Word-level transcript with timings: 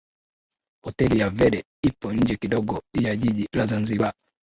Hoteli 0.85 1.19
ya 1.19 1.29
Verde 1.29 1.63
ipo 1.87 2.13
nje 2.13 2.35
kidogo 2.37 2.81
ya 3.01 3.15
Jiji 3.15 3.47
la 3.53 3.65
Zanzibar 3.65 4.13